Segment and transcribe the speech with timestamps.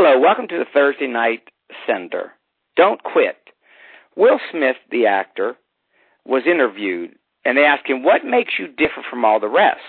[0.00, 1.40] Hello, welcome to the Thursday Night
[1.84, 2.30] Sender.
[2.76, 3.34] Don't quit.
[4.14, 5.56] Will Smith, the actor,
[6.24, 9.80] was interviewed, and they asked him, What makes you different from all the rest?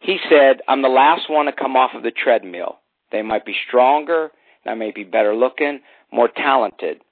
[0.00, 2.78] He said, I'm the last one to come off of the treadmill.
[3.10, 4.30] They might be stronger,
[4.64, 7.02] I may be better looking, more talented.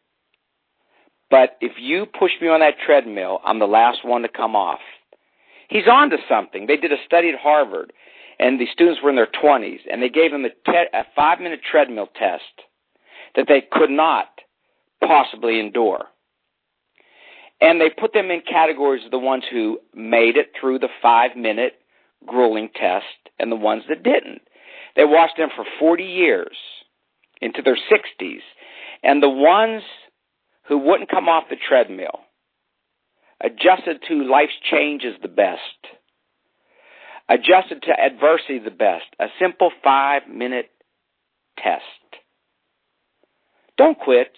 [1.31, 4.81] But if you push me on that treadmill, I'm the last one to come off.
[5.69, 6.67] He's on to something.
[6.67, 7.93] They did a study at Harvard,
[8.41, 11.41] and the students were in their 20s, and they gave them a, te- a five
[11.41, 12.43] minute treadmill test
[13.37, 14.29] that they could not
[15.07, 16.07] possibly endure.
[17.61, 21.37] And they put them in categories of the ones who made it through the five
[21.37, 21.75] minute
[22.27, 23.05] grueling test
[23.39, 24.41] and the ones that didn't.
[24.97, 26.57] They watched them for 40 years
[27.43, 28.41] into their 60s.
[29.03, 29.83] And the ones
[30.67, 32.21] who wouldn't come off the treadmill,
[33.43, 35.61] adjusted to life's changes the best,
[37.31, 40.71] adjusted to adversity the best, a simple five minute
[41.57, 41.85] test.
[43.79, 44.33] Don't quit.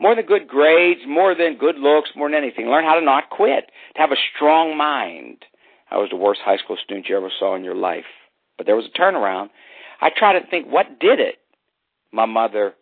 [0.00, 2.66] More than good grades, more than good looks, more than anything.
[2.66, 5.44] Learn how to not quit, to have a strong mind.
[5.90, 8.04] I was the worst high school student you ever saw in your life.
[8.58, 9.50] But there was a turnaround.
[10.00, 11.36] I try to think, what did it?
[12.12, 12.74] My mother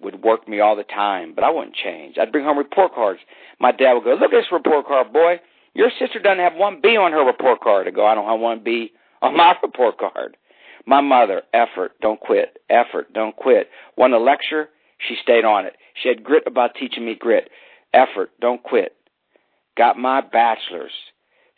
[0.00, 2.16] would work me all the time, but I wouldn't change.
[2.16, 3.20] I'd bring home report cards.
[3.58, 5.40] My dad would go, look at this report card, boy.
[5.76, 7.86] Your sister doesn't have one B on her report card.
[7.86, 10.38] I go, I don't have one B on my report card.
[10.86, 12.58] My mother, effort, don't quit.
[12.70, 13.68] Effort, don't quit.
[13.94, 14.70] Won a lecture,
[15.06, 15.76] she stayed on it.
[16.02, 17.50] She had grit about teaching me grit.
[17.92, 18.96] Effort, don't quit.
[19.76, 20.92] Got my bachelor's.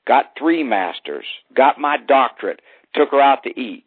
[0.05, 1.27] Got three masters.
[1.55, 2.61] Got my doctorate.
[2.95, 3.85] Took her out to eat.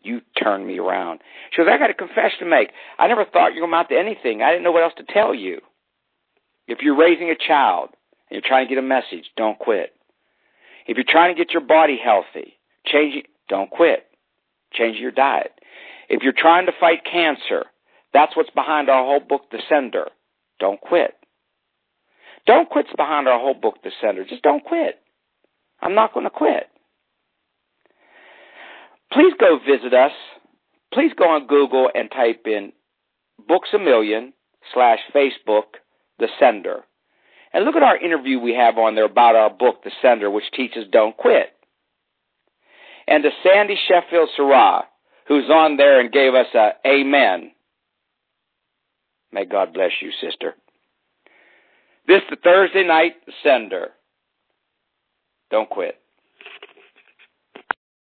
[0.00, 1.20] You turned me around.
[1.50, 2.70] She goes, I got a confession to make.
[2.98, 4.40] I never thought you were going to amount to anything.
[4.40, 5.60] I didn't know what else to tell you.
[6.66, 7.90] If you're raising a child
[8.28, 9.92] and you're trying to get a message, don't quit.
[10.86, 14.06] If you're trying to get your body healthy, change it, don't quit.
[14.72, 15.52] Change your diet.
[16.08, 17.66] If you're trying to fight cancer,
[18.12, 20.08] that's what's behind our whole book, The Sender.
[20.58, 21.14] Don't quit.
[22.46, 24.24] Don't quit's behind our whole book, The Sender.
[24.24, 24.98] Just don't quit.
[25.80, 26.68] I'm not going to quit
[29.16, 30.12] please go visit us.
[30.92, 32.72] Please go on Google and type in
[33.48, 34.32] Books a Million
[34.72, 35.80] slash Facebook,
[36.18, 36.84] The Sender.
[37.52, 40.50] And look at our interview we have on there about our book, The Sender, which
[40.54, 41.48] teaches don't quit.
[43.08, 44.84] And to Sandy Sheffield Sarah,
[45.28, 47.52] who's on there and gave us a amen.
[49.32, 50.54] May God bless you, sister.
[52.06, 53.88] This is the Thursday night sender.
[55.50, 55.96] Don't quit.